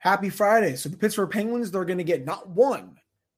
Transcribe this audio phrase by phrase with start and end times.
[0.00, 0.76] Happy Friday.
[0.76, 2.96] So the Pittsburgh Penguins, they're going to get not one,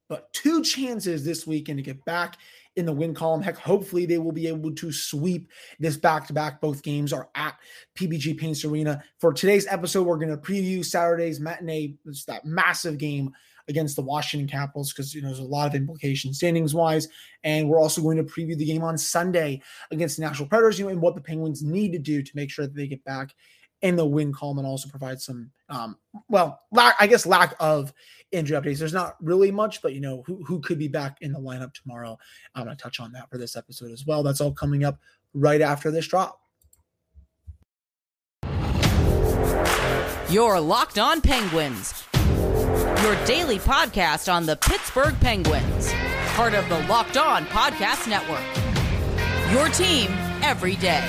[0.09, 2.39] but two chances this weekend to get back
[2.77, 3.43] in the win column.
[3.43, 6.61] Heck, hopefully they will be able to sweep this back to back.
[6.61, 7.57] Both games are at
[7.97, 9.03] PPG Paints Arena.
[9.19, 11.97] For today's episode, we're going to preview Saturday's matinee.
[12.07, 13.33] It's that massive game
[13.69, 17.09] against the Washington Capitals because you know there's a lot of implications standings wise,
[17.43, 20.79] and we're also going to preview the game on Sunday against the Nashville Predators.
[20.79, 23.05] You know, and what the Penguins need to do to make sure that they get
[23.05, 23.35] back
[23.83, 25.97] in the win column and also provide some, um,
[26.29, 27.93] well, lack, I guess lack of
[28.31, 28.79] injury updates.
[28.79, 31.75] There's not really much, but you know who who could be back in the lineup
[31.75, 32.19] tomorrow.
[32.55, 34.23] I'm going to touch on that for this episode as well.
[34.23, 34.99] That's all coming up
[35.35, 36.39] right after this drop.
[40.31, 42.05] Your Locked On Penguins,
[43.03, 45.93] your daily podcast on the Pittsburgh Penguins,
[46.29, 48.41] part of the Locked On Podcast Network.
[49.53, 50.11] Your team
[50.43, 51.07] every day.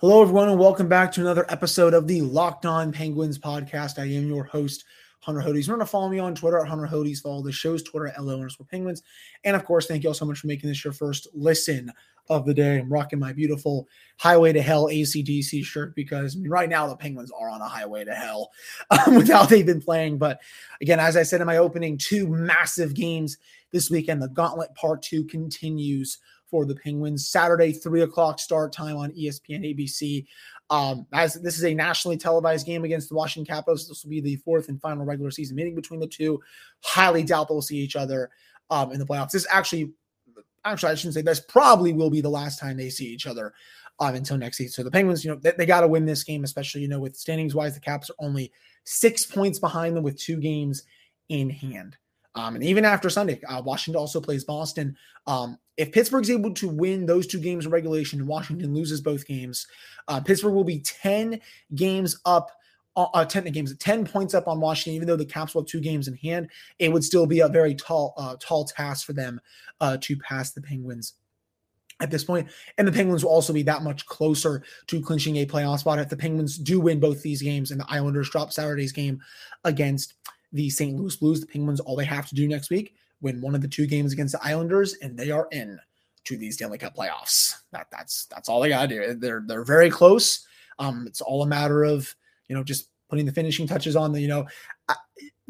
[0.00, 3.98] Hello, everyone, and welcome back to another episode of the Locked On Penguins podcast.
[3.98, 4.86] I am your host,
[5.20, 5.66] Hunter Hodes.
[5.66, 7.20] Remember to follow me on Twitter at Hunter Hodes.
[7.20, 9.02] Follow the show's Twitter at LO underscore Penguins.
[9.44, 11.92] And of course, thank you all so much for making this your first listen
[12.30, 12.78] of the day.
[12.78, 16.96] I'm rocking my beautiful Highway to Hell ACDC shirt because I mean, right now the
[16.96, 18.52] Penguins are on a highway to hell
[18.90, 20.16] um, with how they've been playing.
[20.16, 20.40] But
[20.80, 23.36] again, as I said in my opening, two massive games
[23.70, 24.22] this weekend.
[24.22, 26.18] The Gauntlet Part 2 continues
[26.50, 27.28] for the Penguins.
[27.28, 30.26] Saturday, three o'clock start time on ESPN ABC.
[30.70, 34.20] Um, as this is a nationally televised game against the Washington Capitals, this will be
[34.20, 36.40] the fourth and final regular season meeting between the two.
[36.82, 38.30] Highly doubt they'll see each other
[38.70, 39.32] um, in the playoffs.
[39.32, 39.92] This actually,
[40.64, 41.40] actually, I shouldn't say this.
[41.40, 43.52] Probably will be the last time they see each other
[43.98, 44.72] um, until next season.
[44.72, 47.00] So the Penguins, you know, they, they got to win this game, especially you know
[47.00, 48.52] with standings wise, the Caps are only
[48.84, 50.84] six points behind them with two games
[51.28, 51.96] in hand.
[52.34, 54.96] Um, and even after Sunday, uh, Washington also plays Boston.
[55.26, 59.26] Um, if Pittsburgh's able to win those two games in regulation and Washington loses both
[59.26, 59.66] games,
[60.08, 61.40] uh, Pittsburgh will be 10
[61.74, 62.50] games up,
[62.96, 65.68] uh, uh 10 games, 10 points up on Washington, even though the Caps will have
[65.68, 66.48] two games in hand.
[66.78, 69.40] It would still be a very tall, uh, tall task for them
[69.80, 71.14] uh, to pass the Penguins
[72.00, 72.48] at this point.
[72.78, 76.08] And the Penguins will also be that much closer to clinching a playoff spot if
[76.08, 79.20] the Penguins do win both these games and the Islanders drop Saturday's game
[79.64, 80.14] against
[80.52, 80.96] the St.
[80.96, 81.40] Louis Blues.
[81.40, 84.12] The Penguins, all they have to do next week, win one of the two games
[84.12, 85.78] against the Islanders, and they are in
[86.24, 87.54] to the Stanley Cup playoffs.
[87.72, 89.14] That that's that's all they gotta do.
[89.14, 90.46] They're they're very close.
[90.78, 92.14] Um, it's all a matter of
[92.48, 94.46] you know just putting the finishing touches on the you know.
[94.88, 94.94] I,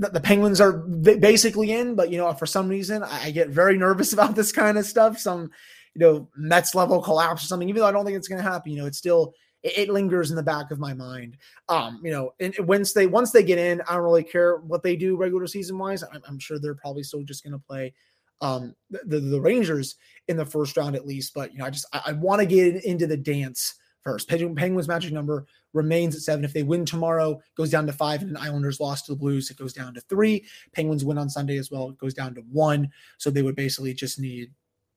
[0.00, 3.76] the, the Penguins are basically in, but you know, for some reason, I get very
[3.76, 5.18] nervous about this kind of stuff.
[5.18, 5.50] Some,
[5.94, 7.68] you know, Mets level collapse or something.
[7.68, 10.30] Even though I don't think it's going to happen, you know, it's still it, lingers
[10.30, 11.36] in the back of my mind.
[11.68, 14.82] Um, you know, and once they once they get in, I don't really care what
[14.82, 16.02] they do regular season wise.
[16.02, 17.92] I'm, I'm sure they're probably still just going to play
[18.40, 19.96] um, the, the Rangers
[20.28, 21.34] in the first round at least.
[21.34, 24.28] But you know, I just I, I want to get into the dance first.
[24.28, 26.44] Penguins magic number remains at seven.
[26.44, 29.50] If they win tomorrow, goes down to five, and an Islanders lost to the Blues,
[29.50, 30.44] it goes down to three.
[30.72, 32.90] Penguins win on Sunday as well, it goes down to one.
[33.18, 34.50] So they would basically just need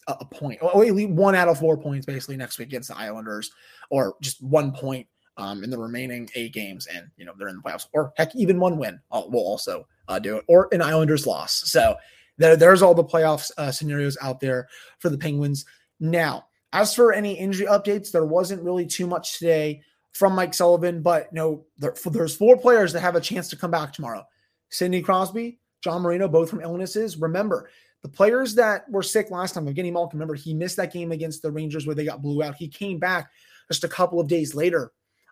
[0.07, 2.97] a point, or at least one out of four points basically next week against the
[2.97, 3.51] Islanders,
[3.89, 7.55] or just one point um, in the remaining eight games, and you know they're in
[7.55, 10.81] the playoffs, or heck, even one win uh, will also uh, do it, or an
[10.81, 11.71] Islanders loss.
[11.71, 11.95] So
[12.37, 14.67] there, there's all the playoffs uh, scenarios out there
[14.99, 15.65] for the Penguins.
[15.99, 19.81] Now, as for any injury updates, there wasn't really too much today
[20.11, 23.55] from Mike Sullivan, but you know there, there's four players that have a chance to
[23.55, 24.23] come back tomorrow:
[24.69, 27.17] Sidney Crosby, John Marino, both from illnesses.
[27.17, 27.69] Remember,
[28.03, 31.41] the players that were sick last time, Evgeny Malkin, remember he missed that game against
[31.41, 32.55] the Rangers where they got blew out.
[32.55, 33.31] He came back
[33.71, 34.91] just a couple of days later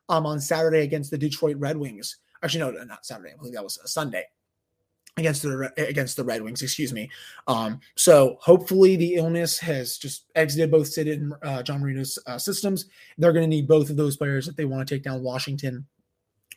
[0.09, 2.17] um, on Saturday against the Detroit Red Wings.
[2.41, 3.33] Actually, no, not Saturday.
[3.33, 4.23] I believe that was a Sunday
[5.17, 6.61] against the against the Red Wings.
[6.61, 7.09] Excuse me.
[7.47, 12.37] Um, so hopefully the illness has just exited both Sid and uh, John Marino's uh,
[12.37, 12.85] systems.
[13.17, 15.85] They're going to need both of those players if they want to take down Washington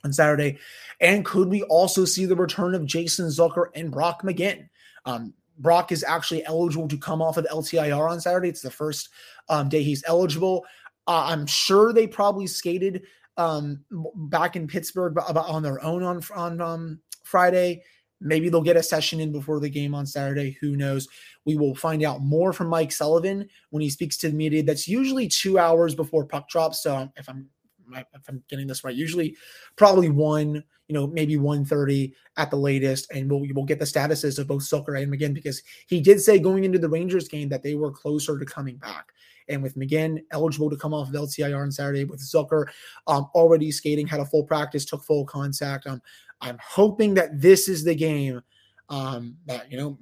[0.04, 0.58] on Saturday.
[1.00, 4.68] And could we also see the return of Jason Zucker and Brock McGinn?
[5.04, 8.48] Um, Brock is actually eligible to come off of LTIR on Saturday.
[8.48, 9.10] It's the first
[9.48, 10.64] um, day he's eligible.
[11.06, 13.02] Uh, I'm sure they probably skated
[13.36, 13.84] um,
[14.14, 17.82] back in Pittsburgh on their own on on um, Friday.
[18.20, 20.56] Maybe they'll get a session in before the game on Saturday.
[20.60, 21.08] Who knows?
[21.44, 24.62] We will find out more from Mike Sullivan when he speaks to the media.
[24.62, 26.82] That's usually two hours before puck drops.
[26.82, 27.50] So if I'm
[27.92, 29.36] if I'm getting this right, usually
[29.76, 34.38] probably one you know, maybe 130 at the latest, and we'll we'll get the statuses
[34.38, 37.62] of both Zucker and McGinn because he did say going into the Rangers game that
[37.62, 39.08] they were closer to coming back.
[39.48, 42.66] And with McGinn eligible to come off of LTIR on Saturday, with Zucker
[43.06, 45.86] um, already skating, had a full practice, took full contact.
[45.86, 46.00] Um,
[46.40, 48.42] I'm hoping that this is the game
[48.88, 49.98] um, that you know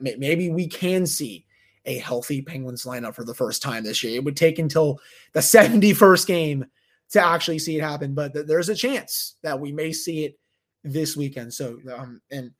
[0.00, 1.44] maybe we can see
[1.84, 4.16] a healthy Penguins lineup for the first time this year.
[4.16, 5.00] It would take until
[5.32, 6.66] the 71st game
[7.12, 10.38] to actually see it happen, but th- there's a chance that we may see it
[10.84, 11.52] this weekend.
[11.52, 12.50] So, um, and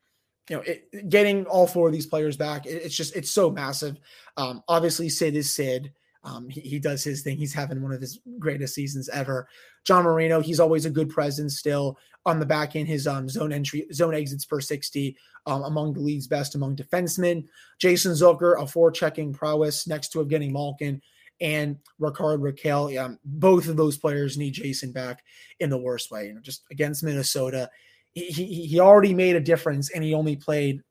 [0.49, 3.51] you know, it, getting all four of these players back, it, it's just it's so
[3.51, 3.97] massive.
[4.37, 5.91] Um, obviously, Sid is Sid.
[6.23, 7.37] Um, he, he does his thing.
[7.37, 9.47] He's having one of his greatest seasons ever.
[9.85, 12.87] John Marino, he's always a good presence still on the back end.
[12.87, 15.15] His um, zone entry, zone exits per 60,
[15.45, 17.45] um, among the league's best among defensemen.
[17.79, 21.01] Jason Zucker, a forechecking prowess next to Evgeny Malkin
[21.41, 22.97] and Rickard Rakell.
[23.03, 25.23] Um, both of those players need Jason back
[25.59, 26.27] in the worst way.
[26.27, 27.69] You know, just against Minnesota,
[28.11, 30.81] he, he, he already made a difference and he only played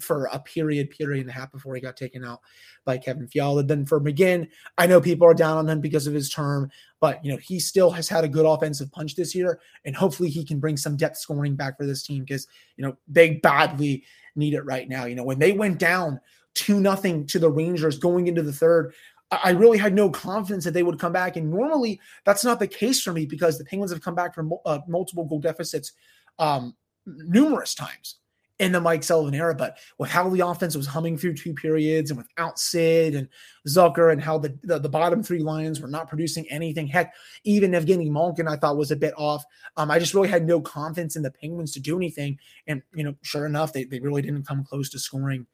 [0.00, 2.40] for a period, period and a half before he got taken out
[2.84, 3.62] by Kevin Fiala.
[3.64, 6.70] Then for McGinn, I know people are down on him because of his term,
[7.00, 10.28] but you know he still has had a good offensive punch this year, and hopefully
[10.28, 12.46] he can bring some depth scoring back for this team because
[12.76, 14.04] you know they badly
[14.36, 15.06] need it right now.
[15.06, 16.20] You know when they went down
[16.54, 18.94] two nothing to the Rangers going into the third.
[19.30, 22.66] I really had no confidence that they would come back, and normally that's not the
[22.66, 25.92] case for me because the Penguins have come back from uh, multiple goal deficits
[26.38, 26.74] um,
[27.06, 28.16] numerous times
[28.58, 32.10] in the Mike Sullivan era, but with how the offense was humming through two periods
[32.10, 33.28] and without Sid and
[33.68, 36.88] Zucker and how the, the, the bottom three lines were not producing anything.
[36.88, 37.14] Heck,
[37.44, 39.44] even Evgeny Malkin I thought was a bit off.
[39.76, 42.38] Um, I just really had no confidence in the Penguins to do anything.
[42.66, 45.46] And, you know, sure enough, they, they really didn't come close to scoring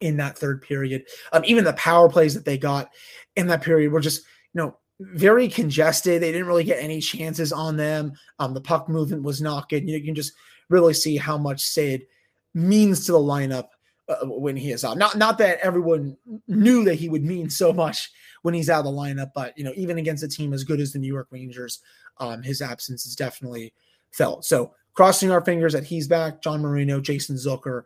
[0.00, 1.04] in that third period.
[1.32, 2.90] Um, even the power plays that they got
[3.36, 4.22] in that period were just,
[4.54, 6.22] you know, very congested.
[6.22, 8.12] They didn't really get any chances on them.
[8.38, 9.84] Um, the puck movement was not good.
[9.84, 10.32] You, know, you can just
[10.68, 12.06] really see how much Sid
[12.54, 13.68] means to the lineup
[14.08, 14.98] uh, when he is out.
[14.98, 16.16] Not not that everyone
[16.46, 18.10] knew that he would mean so much
[18.42, 20.80] when he's out of the lineup, but you know, even against a team as good
[20.80, 21.80] as the New York Rangers,
[22.18, 23.72] um, his absence is definitely
[24.12, 24.44] felt.
[24.44, 27.82] So crossing our fingers that he's back, John Marino, Jason Zucker,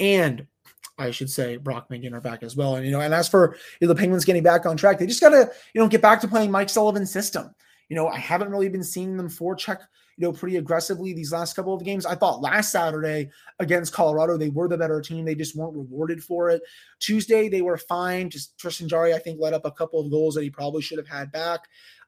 [0.00, 0.46] and
[1.02, 2.76] I should say Brock McGinn are back as well.
[2.76, 5.06] And you know, and as for you know, the Penguins getting back on track, they
[5.06, 7.54] just gotta, you know, get back to playing Mike Sullivan's system.
[7.88, 9.80] You know, I haven't really been seeing them forecheck
[10.16, 12.04] you know, pretty aggressively these last couple of games.
[12.04, 15.24] I thought last Saturday against Colorado, they were the better team.
[15.24, 16.62] They just weren't rewarded for it.
[17.00, 18.28] Tuesday, they were fine.
[18.28, 20.98] Just Tristan Jarry, I think, let up a couple of goals that he probably should
[20.98, 21.60] have had back.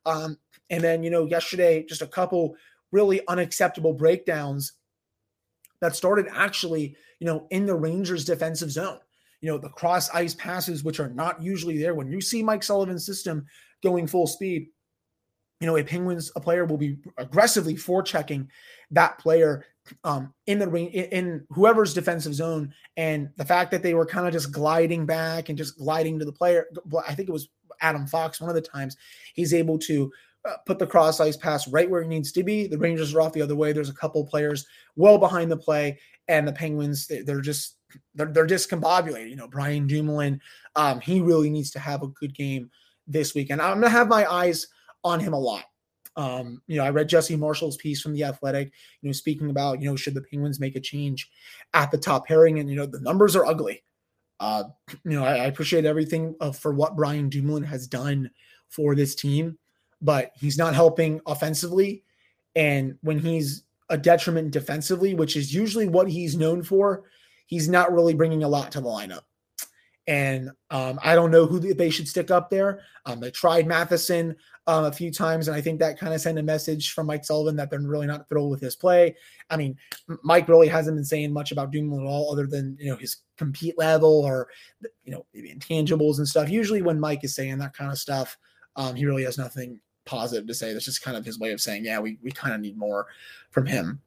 [0.06, 0.38] Um,
[0.70, 2.56] and then, you know, yesterday, just a couple
[2.93, 4.73] really unacceptable breakdowns
[5.85, 8.99] that started actually, you know, in the Rangers defensive zone.
[9.43, 11.95] You know, the cross ice passes, which are not usually there.
[11.95, 13.45] When you see Mike Sullivan's system
[13.83, 14.69] going full speed,
[15.61, 18.49] you know, a Penguins a player will be aggressively forechecking
[18.93, 19.67] that player
[20.05, 24.07] um, in the ring in, in whoever's defensive zone, and the fact that they were
[24.07, 26.65] kind of just gliding back and just gliding to the player.
[27.07, 27.51] I think it was
[27.83, 28.97] Adam Fox one of the times
[29.35, 30.11] he's able to
[30.67, 32.67] put the cross ice pass right where it needs to be.
[32.67, 33.73] The Rangers are off the other way.
[33.73, 35.99] There's a couple players well behind the play,
[36.29, 37.76] and the Penguins they, are just
[38.14, 39.31] they're, they're discombobulated.
[39.31, 40.41] You know, Brian Dumoulin,
[40.76, 42.70] um, he really needs to have a good game
[43.06, 43.61] this weekend.
[43.62, 44.67] I'm gonna have my eyes
[45.02, 45.64] on him a lot.
[46.17, 49.82] Um, you know, I read Jesse Marshall's piece from the Athletic, you know, speaking about,
[49.82, 51.29] you know, should the Penguins make a change
[51.73, 53.82] at the top pairing, and you know, the numbers are ugly.
[54.41, 54.64] Uh,
[55.05, 58.31] you know, I, I appreciate everything uh, for what Brian Dumoulin has done
[58.69, 59.58] for this team,
[60.05, 62.05] but he's not helping offensively,
[62.55, 67.05] and when he's a detriment defensively, which is usually what he's known for,
[67.47, 69.23] he's not really bringing a lot to the lineup.
[70.06, 72.82] And um, I don't know who they should stick up there.
[73.06, 76.39] Um, they tried Matheson um, a few times, and I think that kind of sent
[76.39, 79.17] a message from Mike Sullivan that they're really not thrilled with his play.
[79.49, 79.79] I mean,
[80.23, 83.17] Mike really hasn't been saying much about Dumoulin at all, other than you know his
[83.39, 84.49] compete level or
[85.05, 86.51] you know intangibles and stuff.
[86.51, 88.37] Usually, when Mike is saying that kind of stuff,
[88.77, 90.73] um, he really has nothing positive to say.
[90.73, 93.06] That's just kind of his way of saying, yeah, we we kind of need more
[93.51, 94.01] from him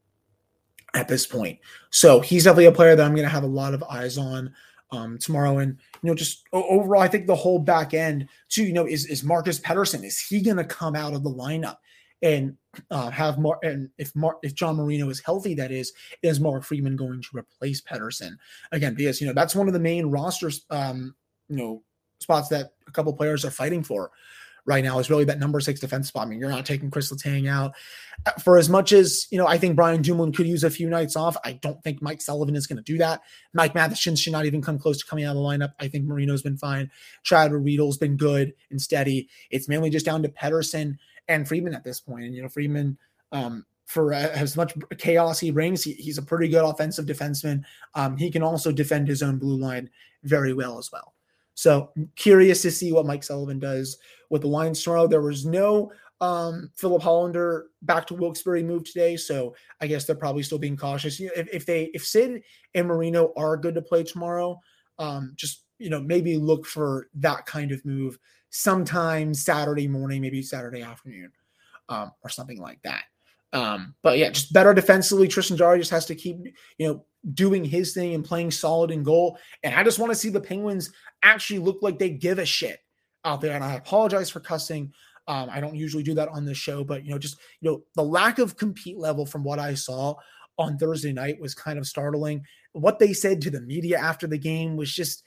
[0.94, 1.60] at this point.
[1.89, 4.54] So he's definitely a player that I'm going to have a lot of eyes on
[4.92, 5.60] um, tomorrow.
[5.60, 8.63] And you know, just overall, I think the whole back end too.
[8.63, 10.04] You know, is is Marcus Pettersson?
[10.04, 11.77] Is he going to come out of the lineup
[12.22, 12.56] and
[12.89, 13.60] uh, have more?
[13.63, 17.38] And if Mar- if John Marino is healthy, that is, is Mark Friedman going to
[17.38, 18.38] replace Pettersson
[18.72, 18.96] again?
[18.96, 21.16] Because you know that's one of the main rosters, um,
[21.50, 21.84] you know,
[22.20, 24.12] spots that a couple players are fighting for
[24.68, 26.28] right now is really that number six defense spot.
[26.28, 27.74] I mean, you're not taking Chris Letang out.
[28.44, 31.16] For as much as, you know, I think Brian Dumoulin could use a few nights
[31.16, 33.22] off, I don't think Mike Sullivan is going to do that.
[33.54, 35.74] Mike Matheson should not even come close to coming out of the lineup.
[35.80, 36.92] I think Marino's been fine.
[37.24, 39.30] Chad Ruhwedel's been good and steady.
[39.50, 40.98] It's mainly just down to Pettersson
[41.30, 42.26] and Friedman at this point.
[42.26, 42.98] And, you know, Friedman,
[43.32, 47.64] um, for uh, as much chaos he brings, he, he's a pretty good offensive defenseman.
[47.96, 49.90] Um, he can also defend his own blue line
[50.24, 51.14] very well as well.
[51.54, 53.98] So curious to see what Mike Sullivan does
[54.29, 55.07] with the Lions tomorrow.
[55.07, 60.15] There was no um, Filip Hallander back to Wilkes-Barre moved today, so I guess they're
[60.15, 61.19] probably still being cautious.
[61.19, 62.41] You know, if, if they if Sid
[62.74, 64.60] and Marino are good to play tomorrow,
[65.00, 68.17] um, just you know maybe look for that kind of move
[68.50, 71.31] sometime Saturday morning, maybe Saturday afternoon,
[71.89, 73.03] um, or something like that.
[73.53, 75.27] Um, but yeah, just better defensively.
[75.27, 76.38] Tristan Jarry just has to keep,
[76.77, 79.38] you know, doing his thing and playing solid in goal.
[79.63, 80.91] And I just want to see the Penguins
[81.24, 82.79] actually look like they give a shit
[83.27, 83.53] out there.
[83.53, 84.93] And I apologize for cussing.
[85.27, 87.84] Um, I don't usually do that on this show, but you know, just you know,
[87.96, 90.15] the lack of compete level from what I saw
[90.57, 92.43] on Thursday night was kind of startling.
[92.72, 95.24] What they said to the media after the game was just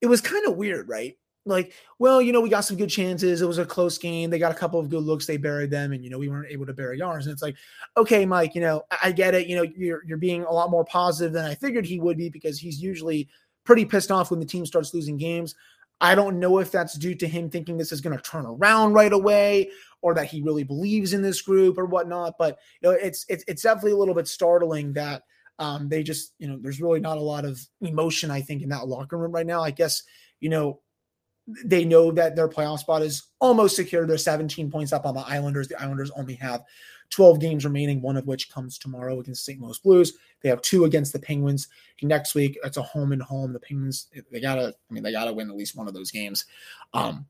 [0.00, 1.16] it was kind of weird, right?
[1.46, 3.40] Like, well, you know, we got some good chances.
[3.40, 4.28] It was a close game.
[4.28, 5.24] They got a couple of good looks.
[5.24, 7.26] They buried them, and you know, we weren't able to bury ours.
[7.26, 7.56] And it's like,
[7.96, 9.46] okay, Mike, you know, I, I get it.
[9.46, 12.28] You know, you're you're being a lot more positive than I figured he would be
[12.28, 13.28] because he's usually
[13.64, 15.54] pretty pissed off when the team starts losing games.
[16.00, 18.92] I don't know if that's due to him thinking this is going to turn around
[18.92, 22.34] right away or that he really believes in this group or whatnot.
[22.38, 25.22] But you know, it's it's it's definitely a little bit startling that
[25.58, 28.68] um, they just you know there's really not a lot of emotion I think in
[28.68, 29.62] that locker room right now.
[29.62, 30.02] I guess
[30.40, 30.80] you know
[31.64, 34.06] they know that their playoff spot is almost secure.
[34.06, 35.68] They're 17 points up on the Islanders.
[35.68, 36.62] The Islanders only have
[37.10, 39.60] 12 games remaining, one of which comes tomorrow against St.
[39.60, 40.14] Louis Blues.
[40.42, 41.68] They have two against the Penguins
[42.02, 42.58] next week.
[42.62, 43.52] It's a home and home.
[43.52, 46.44] The Penguins, they gotta, I mean, they gotta win at least one of those games,
[46.92, 47.26] um,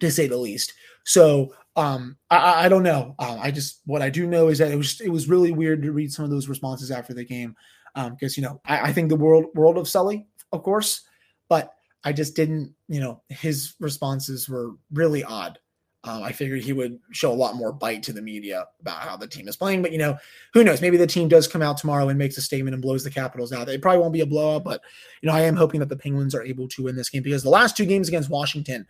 [0.00, 0.74] to say the least.
[1.04, 3.14] So um, I, I don't know.
[3.18, 5.82] Um, I just what I do know is that it was it was really weird
[5.82, 7.56] to read some of those responses after the game
[7.94, 11.02] because um, you know I, I think the world world of Sully, of course,
[11.48, 12.74] but I just didn't.
[12.88, 15.58] You know, his responses were really odd.
[16.02, 19.18] Um, I figured he would show a lot more bite to the media about how
[19.18, 20.16] the team is playing, but you know,
[20.54, 20.80] who knows?
[20.80, 23.52] Maybe the team does come out tomorrow and makes a statement and blows the Capitals
[23.52, 23.68] out.
[23.68, 24.80] It probably won't be a blowout, but
[25.20, 27.42] you know, I am hoping that the Penguins are able to win this game because
[27.42, 28.86] the last two games against Washington,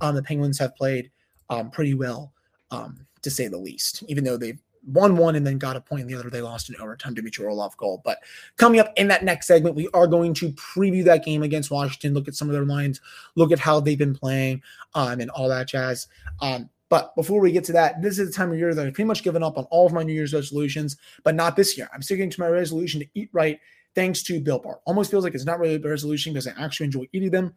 [0.00, 1.10] um, the Penguins have played
[1.50, 2.32] um, pretty well,
[2.70, 4.02] um, to say the least.
[4.08, 6.68] Even though they've won one and then got a point in the other, they lost
[6.68, 7.14] in overtime.
[7.14, 8.02] Dmitry Orlov goal.
[8.04, 8.18] But
[8.56, 12.14] coming up in that next segment, we are going to preview that game against Washington,
[12.14, 13.00] look at some of their lines,
[13.34, 14.62] look at how they've been playing,
[14.94, 16.08] um, and all that jazz.
[16.40, 18.94] Um, but before we get to that, this is the time of year that I've
[18.94, 21.88] pretty much given up on all of my New Year's resolutions, but not this year.
[21.92, 23.58] I'm sticking to my resolution to eat right
[23.94, 24.80] thanks to Built Bar.
[24.84, 27.54] Almost feels like it's not really a resolution because I actually enjoy eating them.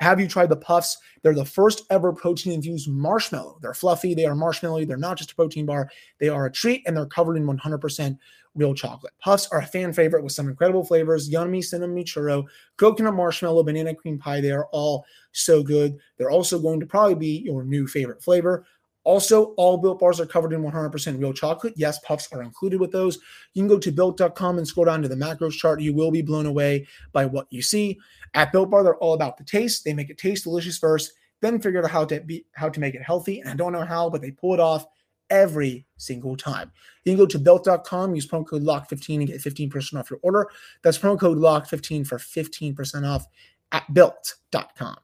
[0.00, 0.98] Have you tried the puffs?
[1.22, 3.58] They're the first ever protein infused marshmallow.
[3.62, 6.82] They're fluffy, they are marshmallowy, they're not just a protein bar, they are a treat,
[6.86, 8.18] and they're covered in 100%
[8.54, 9.12] real chocolate.
[9.20, 12.44] Puffs are a fan favorite with some incredible flavors yummy cinnamon churro,
[12.76, 14.40] coconut marshmallow, banana cream pie.
[14.40, 15.98] They are all so good.
[16.16, 18.66] They're also going to probably be your new favorite flavor.
[19.06, 21.72] Also, all built bars are covered in 100% real chocolate.
[21.76, 23.20] Yes, puffs are included with those.
[23.54, 25.80] You can go to built.com and scroll down to the macros chart.
[25.80, 28.00] You will be blown away by what you see.
[28.34, 29.84] At Built Bar, they're all about the taste.
[29.84, 32.96] They make it taste delicious first, then figure out how to be how to make
[32.96, 33.38] it healthy.
[33.38, 34.84] And I don't know how, but they pull it off
[35.30, 36.72] every single time.
[37.04, 40.48] You can go to built.com, use promo code LOCK15 and get 15% off your order.
[40.82, 43.24] That's promo code LOCK15 for 15% off
[43.70, 44.96] at built.com.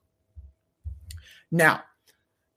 [1.52, 1.82] Now,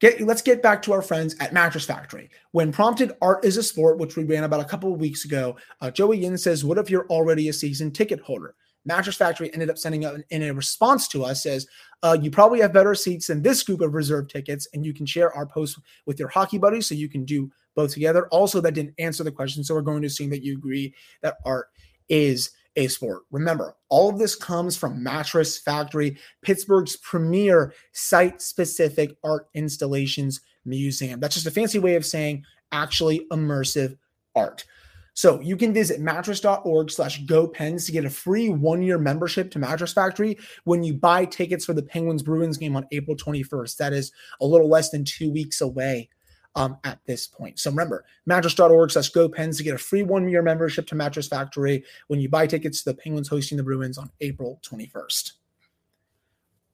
[0.02, 2.30] Get, let's get back to our friends at Mattress Factory.
[2.52, 5.56] When prompted, art is a sport, which we ran about a couple of weeks ago.
[5.80, 9.70] Uh, Joey Yin says, "What if you're already a season ticket holder?" Mattress Factory ended
[9.70, 11.66] up sending out in a response to us says,
[12.04, 15.06] uh, "You probably have better seats than this group of reserve tickets, and you can
[15.06, 18.74] share our post with your hockey buddies, so you can do both together." Also, that
[18.74, 21.70] didn't answer the question, so we're going to assume that you agree that art
[22.10, 23.24] is a sport.
[23.32, 31.20] Remember, all of this comes from Mattress Factory, Pittsburgh's premier site specific art installations museum.
[31.20, 33.98] That's just a fancy way of saying actually immersive
[34.36, 34.66] art.
[35.14, 39.60] So you can visit mattress.org slash go pens to get a free one-year membership to
[39.60, 43.78] Mattress Factory when you buy tickets for the Penguins Bruins game on April 21st.
[43.78, 46.10] That is a little less than two weeks away
[46.56, 47.60] um, at this point.
[47.60, 51.28] So remember, mattress.org slash go pens to get a free one year membership to Mattress
[51.28, 55.34] Factory when you buy tickets to the Penguins hosting the Bruins on April 21st.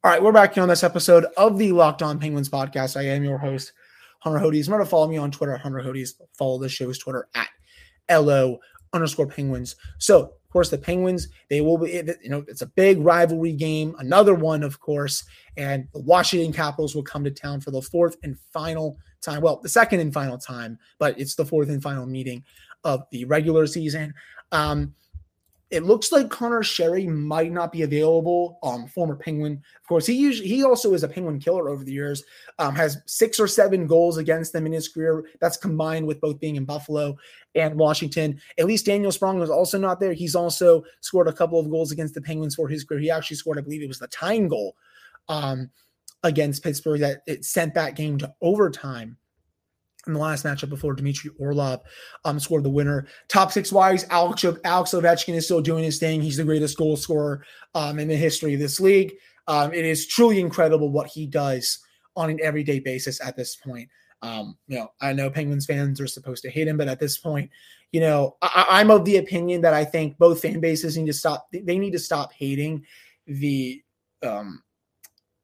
[0.03, 2.97] All right, we're back here on this episode of the Locked On Penguins podcast.
[2.97, 3.73] I am your host,
[4.19, 4.65] Hunter Hodes.
[4.65, 6.13] Remember to follow me on Twitter, Hunter Hodes.
[6.37, 7.49] Follow the show's Twitter at
[8.09, 8.57] LO
[8.93, 9.75] underscore Penguins.
[9.99, 13.95] So, of course, the Penguins, they will be, you know, it's a big rivalry game,
[13.99, 15.23] another one, of course,
[15.55, 19.41] and the Washington Capitals will come to town for the fourth and final time.
[19.41, 22.43] Well, the second and final time, but it's the fourth and final meeting
[22.83, 24.13] of the regular season.
[24.51, 24.93] Um,
[25.69, 28.59] it looks like Connor Sheary might not be available.
[28.61, 31.93] Um, former Penguin, of course, he usually he also is a Penguin killer over the
[31.93, 32.23] years.
[32.59, 35.25] Um, has six or seven goals against them in his career.
[35.39, 37.15] That's combined with both being in Buffalo
[37.55, 38.41] and Washington.
[38.59, 40.11] At least Daniel Sprong was also not there.
[40.11, 42.99] He's also scored a couple of goals against the Penguins for his career.
[42.99, 44.75] He actually scored, I believe, it was the tying goal
[45.29, 45.69] um,
[46.23, 49.17] against Pittsburgh that it sent that game to overtime
[50.07, 51.81] in the last matchup before Dmitry Orlov
[52.25, 53.07] um, scored the winner.
[53.27, 56.21] Top six wise, Alex, Alex Ovechkin is still doing his thing.
[56.21, 59.13] He's the greatest goal scorer um, in the history of this league.
[59.47, 61.79] Um, it is truly incredible what he does
[62.15, 63.89] on an everyday basis at this point.
[64.21, 67.17] Um, you know, I know Penguins fans are supposed to hate him, but at this
[67.17, 67.49] point,
[67.91, 71.13] you know, I, am of the opinion that I think both fan bases need to
[71.13, 71.47] stop.
[71.51, 72.85] They need to stop hating
[73.27, 73.81] the
[74.23, 74.61] um,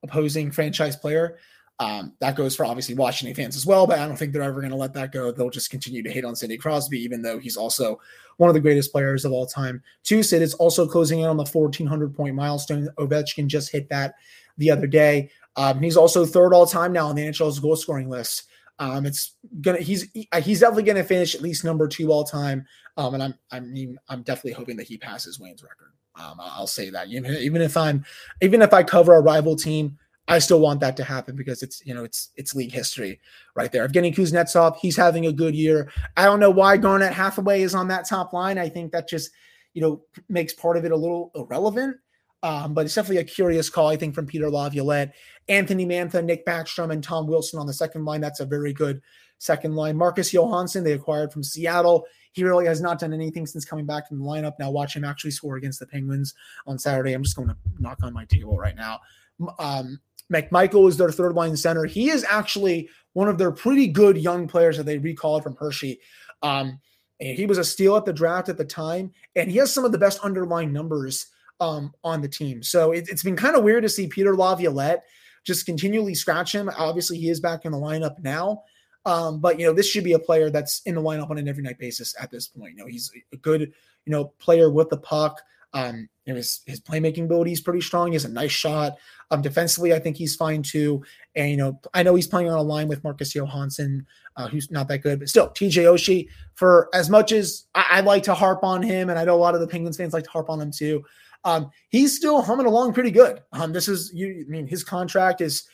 [0.04, 1.38] opposing franchise player.
[1.80, 4.62] Um, that goes for obviously Washington fans as well, but I don't think they're ever
[4.62, 5.32] going to let that go.
[5.32, 8.00] They'll just continue to hate on Sidney Crosby, even though he's also
[8.38, 9.84] one of the greatest players of all time.
[10.04, 12.90] Two, Sid is also closing in on the 1,400 point milestone.
[12.98, 14.16] Ovechkin just hit that
[14.58, 15.30] the other day.
[15.56, 18.48] Um, he's also third all time now on the NHL's goal scoring list.
[18.80, 20.08] Um, it's gonna he's
[20.44, 22.66] he's definitely gonna finish at least number two all time.
[22.96, 25.94] Um, and I'm I mean I'm definitely hoping that he passes Wayne's record.
[26.20, 28.04] Um, I'll say that even even if I'm
[28.42, 29.98] even if I cover a rival team,
[30.28, 33.20] I still want that to happen because it's you know it's it's league history
[33.56, 33.88] right there.
[33.88, 35.92] Evgeny Kuznetsov, he's having a good year.
[36.16, 38.58] I don't know why Garnett Hathaway is on that top line.
[38.58, 39.32] I think that just
[39.74, 41.98] you know makes part of it a little irrelevant.
[42.44, 45.16] Um, but it's definitely a curious call, I think, from Peter Laviolette.
[45.50, 48.22] Anthony Mantha, Nick Backstrom, and Tom Wilson on the second line.
[48.22, 49.02] That's a very good
[49.40, 49.98] second line.
[49.98, 52.06] Marcus Johansson, they acquired from Seattle.
[52.34, 54.54] He really has not done anything since coming back from the lineup.
[54.60, 56.36] Now watch him actually score against the Penguins
[56.68, 57.14] on Saturday.
[57.14, 59.00] I'm just going to knock on my table right now.
[59.58, 60.00] Um,
[60.32, 61.86] McMichael is their third line center.
[61.86, 66.00] He is actually one of their pretty good young players that they recalled from Hershey.
[66.44, 66.80] Um,
[67.20, 69.92] he was a steal at the draft at the time, and he has some of
[69.92, 71.28] the best underlying numbers
[71.60, 72.64] um, on the team.
[72.64, 75.04] So it, has been kind of weird to see Peter Laviolette
[75.44, 76.70] just continually scratch him.
[76.78, 78.64] Obviously, he is back in the lineup now.
[79.06, 81.48] Um, but you know, this should be a player that's in the lineup on an
[81.48, 82.74] every night basis at this point.
[82.74, 85.42] You know, he's a good, you know, player with the puck.
[85.74, 88.08] Um, you know, his, his playmaking ability is pretty strong.
[88.08, 88.98] He has a nice shot.
[89.32, 91.04] Um, defensively, I think he's fine too.
[91.36, 94.70] And you know, I know he's playing on a line with Marcus Johansson, uh, who's
[94.72, 96.28] not that good, but still, TJ Oshie.
[96.56, 99.40] For as much as I, I like to harp on him, and I know a
[99.40, 101.04] lot of the Penguins fans like to harp on him too,
[101.44, 103.42] um, he's still humming along pretty good.
[103.54, 104.46] Um, this is you.
[104.48, 105.68] I mean, his contract is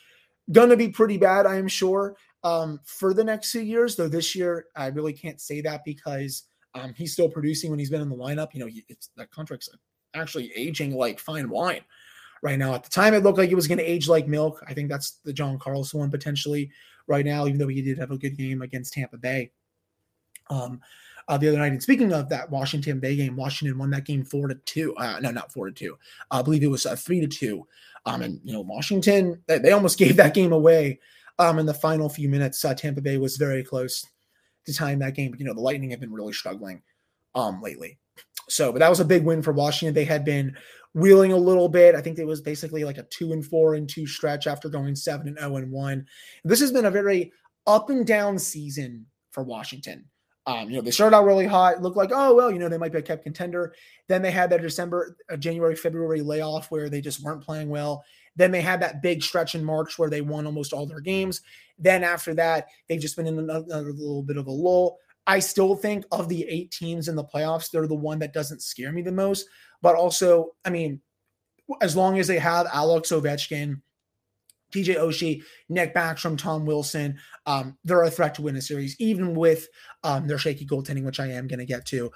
[0.51, 3.95] going to be pretty bad, I am sure, um, for the next two years.
[3.95, 6.43] Though this year, I really can't say that because
[6.75, 8.53] um, he's still producing when he's been in the lineup.
[8.53, 9.69] You know, he, it's that contract's
[10.13, 11.81] actually aging like fine wine
[12.41, 12.75] right now.
[12.75, 14.63] At the time, it looked like it was going to age like milk.
[14.67, 16.71] I think that's the John Carlson one potentially
[17.07, 19.51] right now, even though he did have a good game against Tampa Bay.
[20.49, 20.81] Um,
[21.27, 21.71] uh, the other night.
[21.71, 24.95] And speaking of that Washington Bay game, Washington won that game four to two.
[24.95, 25.97] Uh, no, not four to two.
[26.31, 27.67] I believe it was uh, three to two.
[28.05, 30.99] Um, and you know Washington, they, they almost gave that game away.
[31.39, 34.05] Um, in the final few minutes, uh, Tampa Bay was very close
[34.65, 35.31] to tying that game.
[35.31, 36.81] But you know the Lightning have been really struggling
[37.35, 37.97] um lately.
[38.49, 39.95] So, but that was a big win for Washington.
[39.95, 40.55] They had been
[40.93, 41.95] reeling a little bit.
[41.95, 44.95] I think it was basically like a two and four and two stretch after going
[44.95, 46.05] seven and zero and one.
[46.43, 47.31] This has been a very
[47.65, 50.05] up and down season for Washington.
[50.45, 52.77] Um, you know, they started out really hot, looked like, oh, well, you know, they
[52.77, 53.73] might be a kept contender.
[54.09, 58.03] Then they had that December, uh, January, February layoff where they just weren't playing well.
[58.35, 61.41] Then they had that big stretch in March where they won almost all their games.
[61.79, 64.97] Then after that, they've just been in another, another little bit of a lull.
[65.25, 68.61] I still think of the eight teams in the playoffs, they're the one that doesn't
[68.61, 69.47] scare me the most.
[69.81, 71.01] But also, I mean,
[71.81, 73.81] as long as they have Alex Ovechkin,
[74.73, 79.35] TJ Oshie, Nick Backstrom, Tom Wilson, um, they're a threat to win a series, even
[79.35, 79.67] with
[80.03, 82.11] um, their shaky goaltending, which I am going to get to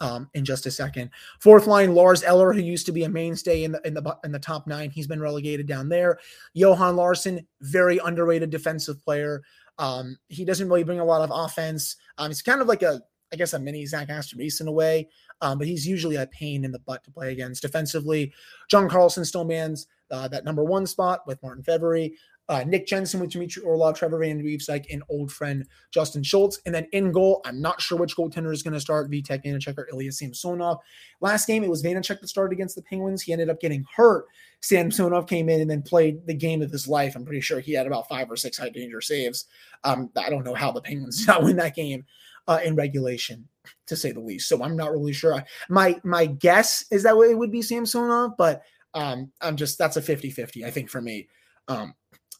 [0.00, 1.10] um, in just a second.
[1.40, 4.32] Fourth line, Lars Eller, who used to be a mainstay in the in the in
[4.32, 6.18] the top nine, he's been relegated down there.
[6.54, 9.42] Johan Larsson, very underrated defensive player.
[9.78, 11.96] Um, he doesn't really bring a lot of offense.
[12.18, 13.00] Um, he's kind of like a,
[13.32, 15.08] I guess, a mini Zach Aston-Reese in a way,
[15.40, 17.62] um, but he's usually a pain in the butt to play against.
[17.62, 18.32] Defensively,
[18.68, 22.12] John Carlson still mans uh, that number one spot with Martin Fehervary.
[22.50, 26.58] Uh, Nick Jensen with Dmitry Orlov, Trevor Van Riemsdyk, and old friend Justin Schultz.
[26.64, 29.76] And then in goal, I'm not sure which goaltender is going to start, Vitek Vanecek
[29.76, 30.78] or Ilya Samsonov.
[31.20, 33.20] Last game, it was Vanecek that started against the Penguins.
[33.20, 34.24] He ended up getting hurt.
[34.62, 37.14] Samsonov came in and then played the game of his life.
[37.14, 39.44] I'm pretty sure he had about five or six high danger saves.
[39.84, 42.06] Um, I don't know how the Penguins did not win that game
[42.46, 43.46] uh, in regulation,
[43.88, 44.48] to say the least.
[44.48, 45.44] So I'm not really sure.
[45.68, 48.62] My my guess is that it would be Samsonov, but–
[48.94, 51.28] um, I'm just that's a 50-50, I think, for me
[51.68, 51.94] um,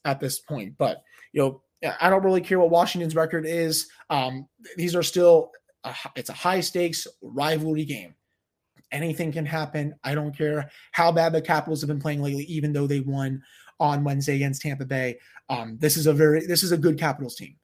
[0.05, 0.75] at this point.
[0.79, 1.63] But you know,
[2.01, 3.89] I don't really care what Washington's record is.
[4.11, 5.53] Um, these are still
[5.85, 8.15] a, it's a high stakes rivalry game.
[8.91, 9.95] Anything can happen.
[10.03, 13.43] I don't care how bad the Capitals have been playing lately, even though they won
[13.79, 15.19] on Wednesday against Tampa Bay.
[15.51, 17.57] Um, this is a very this is a good Capitals team.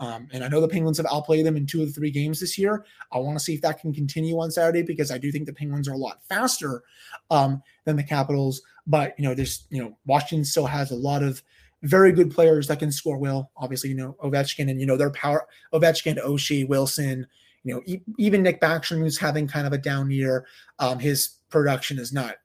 [0.00, 2.40] Um, and I know the Penguins have outplayed them in two of the three games
[2.40, 2.84] this year.
[3.12, 5.52] I want to see if that can continue on Saturday because I do think the
[5.52, 6.82] Penguins are a lot faster
[7.30, 8.62] um, than the Capitals.
[8.86, 11.42] But you know, there's you know, Washington still has a lot of
[11.82, 13.50] very good players that can score well.
[13.56, 15.46] Obviously, you know Ovechkin and you know their power.
[15.72, 17.26] Ovechkin, Oshie, Wilson.
[17.64, 20.46] You know, e- even Nick Backstrom, who's having kind of a down year.
[20.80, 22.36] Um, his production is not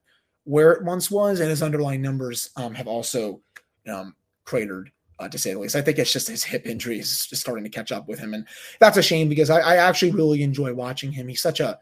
[0.44, 3.40] where it once was, and his underlying numbers um, have also
[3.88, 4.92] um, cratered.
[5.18, 7.64] Uh, to say the least, I think it's just his hip injury is just starting
[7.64, 8.46] to catch up with him, and
[8.78, 11.26] that's a shame because I, I actually really enjoy watching him.
[11.26, 11.78] He's such a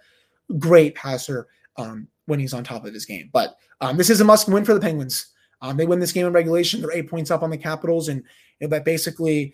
[0.58, 3.28] great passer um, when he's on top of his game.
[3.32, 5.32] But um, this is a must win for the Penguins.
[5.60, 6.80] Um, they win this game in regulation.
[6.80, 8.22] They're eight points up on the Capitals, and
[8.60, 9.52] you know, that basically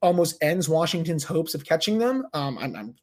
[0.00, 2.26] almost ends Washington's hopes of catching them.
[2.34, 2.94] Um, I'm, I'm,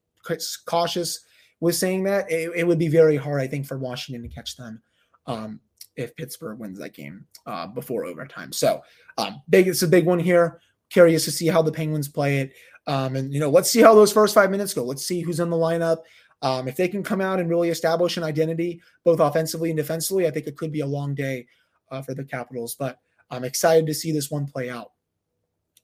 [0.68, 1.20] cautious
[1.60, 2.30] with saying that.
[2.32, 4.82] It, it, would be very hard, I think, for Washington to catch them
[5.26, 5.60] um,
[6.00, 8.54] if Pittsburgh wins that game uh, before overtime.
[8.54, 8.82] So
[9.18, 10.62] um, big, it's a big one here.
[10.90, 12.54] Curious to see how the Penguins play it.
[12.88, 14.84] Um, and you know, let's see how those first five minutes go.
[14.84, 15.98] Let's see who's in the lineup.
[16.42, 20.26] Um, if they can come out and really establish an identity, both offensively and defensively,
[20.26, 21.46] I think it could be a long day
[21.92, 22.76] uh, for the Capitals.
[22.76, 22.98] But
[23.30, 24.94] I'm excited to see this one play out.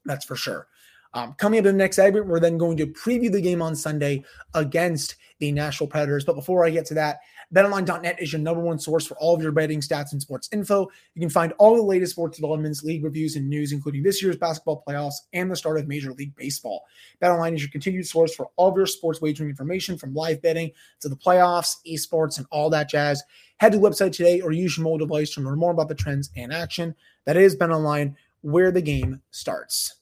[0.05, 0.67] That's for sure.
[1.15, 3.73] Um, coming up in the next segment, we're then going to preview the game on
[3.73, 4.23] Sunday
[4.53, 6.25] against the Nashville Predators.
[6.25, 7.19] But before I get to that,
[7.53, 10.89] BetOnline.net is your number one source for all of your betting stats and sports info.
[11.13, 14.35] You can find all the latest sports developments, league reviews, and news, including this year's
[14.35, 16.83] basketball playoffs and the start of Major League Baseball.
[17.21, 20.71] BetOnline is your continued source for all of your sports wagering information from live betting
[20.99, 23.23] to the playoffs, esports, and all that jazz.
[23.57, 25.95] Head to the website today or use your mobile device to learn more about the
[25.95, 26.93] trends and action.
[27.25, 29.95] That is BetOnline, where the game starts.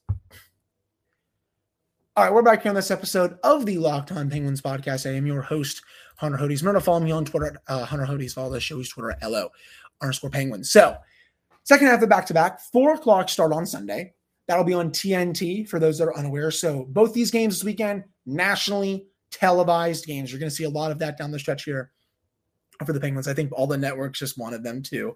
[2.15, 5.09] All right, we're back here on this episode of the Locked On Penguins podcast.
[5.09, 5.81] I am your host,
[6.17, 6.61] Hunter Hodes.
[6.61, 8.35] Remember to follow me on Twitter, uh, Hunter Hodes.
[8.35, 9.49] Follow the show's Twitter at LO
[9.99, 10.71] underscore Penguins.
[10.71, 10.95] So,
[11.63, 14.13] second half of back to back, four o'clock start on Sunday.
[14.47, 16.51] That'll be on TNT for those that are unaware.
[16.51, 20.31] So, both these games this weekend, nationally televised games.
[20.31, 21.89] You're going to see a lot of that down the stretch here
[22.85, 23.27] for the Penguins.
[23.27, 25.15] I think all the networks just wanted them to.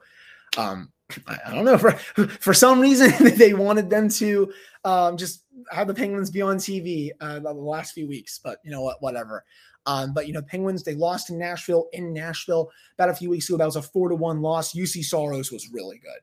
[0.57, 0.91] Um,
[1.27, 4.51] I, I don't know for for some reason they wanted them to
[4.83, 8.71] um, just have the Penguins be on TV uh, the last few weeks, but you
[8.71, 9.43] know what, whatever.
[9.86, 13.47] Um, but you know, Penguins they lost in Nashville in Nashville about a few weeks
[13.49, 13.58] ago.
[13.58, 14.73] That was a four to one loss.
[14.73, 16.19] Juuse Saros was really good.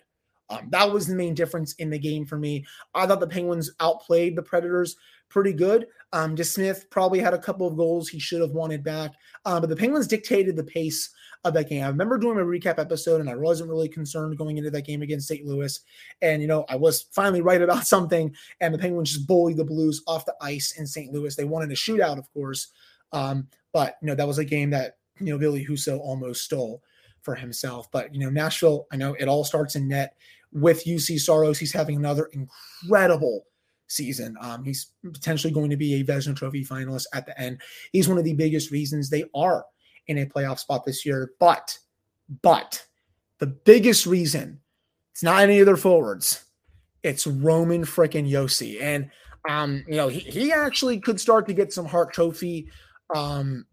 [0.50, 2.66] Um, that was the main difference in the game for me.
[2.94, 4.96] I thought the Penguins outplayed the Predators
[5.30, 5.86] pretty good.
[6.12, 9.12] Um, DeSmith probably had a couple of goals he should have wanted back,
[9.46, 11.10] uh, but the Penguins dictated the pace
[11.44, 11.84] of that game.
[11.84, 15.02] I remember doing a recap episode, and I wasn't really concerned going into that game
[15.02, 15.44] against St.
[15.44, 15.78] Louis.
[16.22, 19.64] And you know, I was finally right about something, and the Penguins just bullied the
[19.64, 21.12] Blues off the ice in St.
[21.12, 21.36] Louis.
[21.36, 22.68] They wanted a shootout, of course,
[23.12, 26.82] um, but you know that was a game that you know Ville Husso almost stole
[27.22, 27.90] for himself.
[27.92, 30.16] But you know Nashville, I know it all starts in net
[30.52, 31.58] with Juuse Saros.
[31.58, 33.46] He's having another incredible
[33.86, 34.36] season.
[34.40, 37.60] Um, he's potentially going to be a Vezina Trophy finalist at the end.
[37.92, 39.64] He's one of the biggest reasons they are
[40.06, 41.32] in a playoff spot this year.
[41.38, 41.78] But,
[42.42, 42.84] but
[43.38, 44.60] the biggest reason
[45.14, 46.44] it's not any of their forwards.
[47.04, 48.82] It's Roman freaking Josi.
[48.82, 49.10] And
[49.48, 52.68] um, you know, he, he actually could start to get some Hart Trophy
[53.14, 53.66] um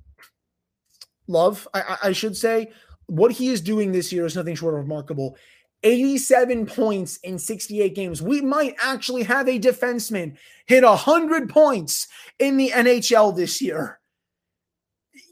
[1.28, 2.72] love, I, I should say.
[3.08, 5.36] What he is doing this year is nothing short of remarkable.
[5.84, 8.22] 87 points in 68 games.
[8.22, 14.01] We might actually have a defenseman hit 100 points in the NHL this year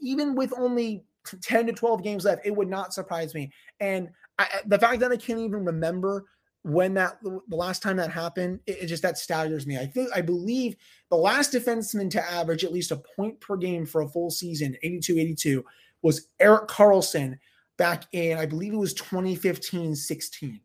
[0.00, 1.04] even with only
[1.42, 3.52] 10 to 12 games left, it would not surprise me.
[3.80, 4.08] And
[4.38, 6.24] I, the fact that I can't even remember
[6.62, 9.78] when that the last time that happened, it, it, just that staggers me.
[9.78, 10.76] I think I believe
[11.08, 14.76] the last defenseman to average at least a point per game for a full season,
[14.84, 15.62] 82-82,
[16.02, 17.38] was Erik Karlsson
[17.78, 20.60] back in I believe it was 2015-16.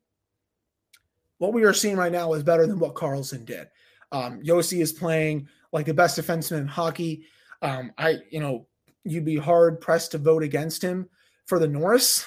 [1.37, 3.67] What we are seeing right now is better than what Karlsson did.
[4.11, 7.25] Um, Josi is playing like the best defenseman in hockey.
[7.61, 8.67] Um, I, you know,
[9.05, 11.07] you'd be hard pressed to vote against him
[11.45, 12.25] for the Norris.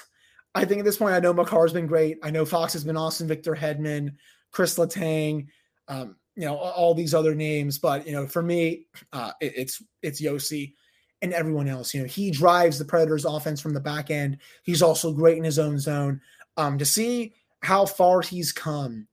[0.54, 2.18] I think at this point, I know Makar's been great.
[2.22, 3.28] I know Fox has been awesome.
[3.28, 4.14] Victor Hedman,
[4.50, 5.48] Chris Letang,
[5.88, 7.78] um, you know, all these other names.
[7.78, 10.74] But you know, for me, uh, it, it's it's Josi
[11.20, 11.92] and everyone else.
[11.92, 14.38] You know, he drives the Predators' offense from the back end.
[14.62, 16.20] He's also great in his own zone.
[16.56, 19.06] Um, to see how far he's come,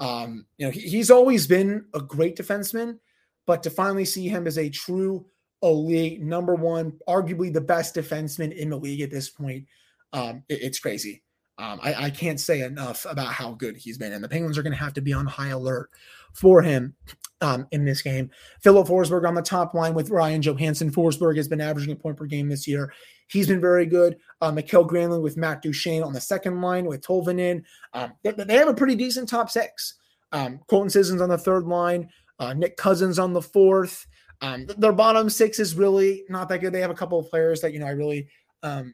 [0.00, 2.98] um, you know, he, he's always been a great defenseman,
[3.46, 5.26] but to finally see him as a true
[5.62, 9.66] elite, number one, arguably the best defenseman in the league at this point.
[10.12, 11.22] Um, it, it's crazy.
[11.58, 14.62] Um, I, I, can't say enough about how good he's been, and the Penguins are
[14.62, 15.90] going to have to be on high alert
[16.32, 16.94] for him
[17.42, 18.30] um, in this game.
[18.60, 20.90] Filip Forsberg on the top line with Ryan Johansen.
[20.90, 22.92] Forsberg has been averaging a point per game this year.
[23.28, 24.16] He's been very good.
[24.40, 27.64] Uh, Mikael Granlund with Matt Duchene on the second line with Tolvanen.
[27.92, 29.94] Um, they, they, have a pretty decent top six.
[30.32, 32.08] Um, Colton Sissons on the third line.
[32.38, 34.06] Uh, Nick Cousins on the fourth.
[34.42, 36.72] Um, their bottom six is really not that good.
[36.72, 38.28] They have a couple of players that you know I really
[38.62, 38.92] um,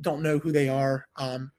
[0.00, 1.06] don't know who they are.
[1.16, 1.50] Um,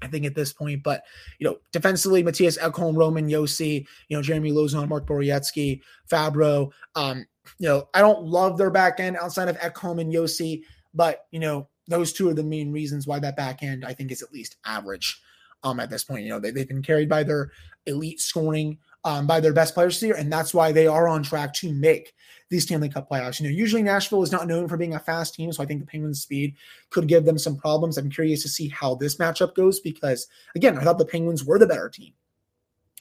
[0.00, 1.02] I think at this point, but
[1.38, 6.72] you know, defensively, Mattias Ekholm, Roman Josi, you know, Jeremy Lauzon, Mark Borowiecki, Fabbro.
[6.96, 7.24] Um,
[7.58, 10.62] you know, I don't love their back end outside of Ekholm and Josi,
[10.94, 14.10] but you know, those two are the main reasons why that back end I think
[14.10, 15.20] is at least average.
[15.64, 17.52] Um, at this point, you know, they, they've been carried by their
[17.86, 21.22] elite scoring um, by their best players this year, and that's why they are on
[21.22, 22.14] track to make
[22.50, 23.40] these Stanley Cup playoffs.
[23.40, 25.80] You know, usually Nashville is not known for being a fast team, so I think
[25.80, 26.54] the Penguins' speed
[26.90, 27.98] could give them some problems.
[27.98, 31.58] I'm curious to see how this matchup goes because, again, I thought the Penguins were
[31.58, 32.12] the better team.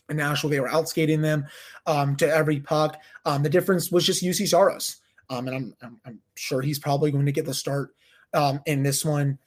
[0.09, 1.45] In Nashville, they were outskating them
[1.85, 2.99] um, to every puck.
[3.25, 4.97] Um, the difference was just Juuse Saros,
[5.29, 7.91] um, and I'm, I'm, I'm sure he's probably going to get the start
[8.33, 9.37] um, in this one.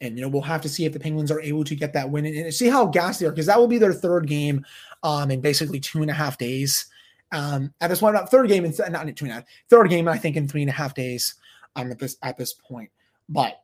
[0.00, 2.10] And you know we'll have to see if the Penguins are able to get that
[2.10, 4.64] win and, see how gassed they are because that will be their third game
[5.02, 6.86] um, in basically two and a half days.
[7.32, 9.90] Um, at this point, not third game in not in two and a half, third
[9.90, 11.34] game I think in three and a half days.
[11.76, 12.90] Um, at this at this point,
[13.28, 13.62] but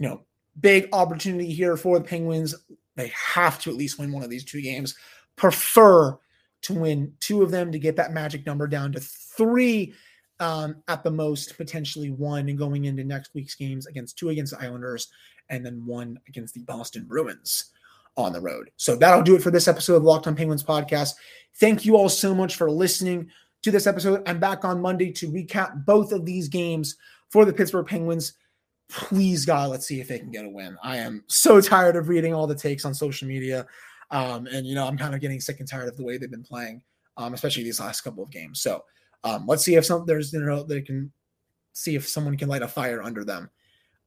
[0.00, 0.22] you know,
[0.60, 2.54] big opportunity here for the Penguins.
[2.96, 4.96] They have to at least win one of these two games.
[5.36, 6.18] Prefer
[6.62, 9.94] to win two of them to get that magic number down to three
[10.40, 14.52] um, at the most, potentially one, and going into next week's games against two against
[14.52, 15.08] the Islanders
[15.48, 17.72] and then one against the Boston Bruins
[18.16, 18.70] on the road.
[18.76, 21.14] So that'll do it for this episode of Locked on Penguins podcast.
[21.56, 23.28] Thank you all so much for listening
[23.62, 24.22] to this episode.
[24.26, 26.96] I'm back on Monday to recap both of these games
[27.30, 28.34] for the Pittsburgh Penguins.
[28.88, 30.76] Please, God, let's see if they can get a win.
[30.82, 33.66] I am so tired of reading all the takes on social media.
[34.10, 36.30] Um, and, you know, I'm kind of getting sick and tired of the way they've
[36.30, 36.82] been playing,
[37.16, 38.60] um, especially these last couple of games.
[38.60, 38.84] So
[39.24, 41.10] um, let's see if some there's, you know, they can
[41.72, 43.50] see if someone can light a fire under them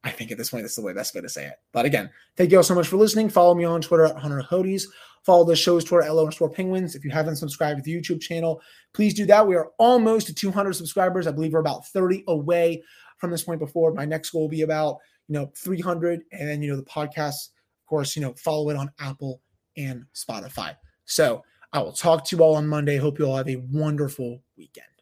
[0.04, 1.56] I think at this point, that's the way best way to say it.
[1.74, 3.30] But again, thank you all so much for listening.
[3.30, 4.84] Follow me on Twitter at Hunter Hodes.
[5.24, 6.96] Follow the show's Twitter at LO underscore Penguins.
[6.96, 8.62] If you haven't subscribed to the YouTube channel,
[8.94, 9.46] please do that.
[9.46, 11.28] We are almost to 200 subscribers.
[11.28, 12.82] I believe we're about 30 away
[13.18, 13.94] from this point before.
[13.94, 16.24] My next goal will be about, you know, 300.
[16.32, 19.42] And then, you know, the podcast, of course, you know, follow it on Apple
[19.76, 20.76] and Spotify.
[21.06, 22.98] So I will talk to you all on Monday.
[22.98, 24.97] Hope you all have a wonderful weekend.